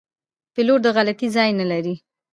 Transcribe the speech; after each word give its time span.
پیلوټ 0.53 0.79
د 0.83 0.87
غلطي 0.95 1.27
ځای 1.35 1.49
نه 1.59 1.65
لري. 1.71 1.95